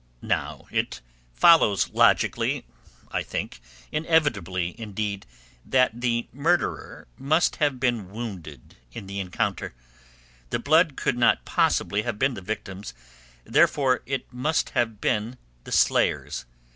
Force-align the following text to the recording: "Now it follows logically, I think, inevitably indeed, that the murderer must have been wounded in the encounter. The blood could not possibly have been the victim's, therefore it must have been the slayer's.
"Now 0.23 0.63
it 0.71 0.99
follows 1.31 1.89
logically, 1.91 2.65
I 3.11 3.21
think, 3.21 3.61
inevitably 3.91 4.73
indeed, 4.81 5.27
that 5.63 6.01
the 6.01 6.27
murderer 6.33 7.07
must 7.19 7.57
have 7.57 7.79
been 7.79 8.09
wounded 8.09 8.75
in 8.91 9.05
the 9.05 9.19
encounter. 9.19 9.75
The 10.49 10.57
blood 10.57 10.95
could 10.97 11.19
not 11.19 11.45
possibly 11.45 12.01
have 12.01 12.17
been 12.17 12.33
the 12.33 12.41
victim's, 12.41 12.95
therefore 13.43 14.01
it 14.07 14.33
must 14.33 14.71
have 14.71 14.99
been 15.01 15.37
the 15.65 15.71
slayer's. 15.71 16.45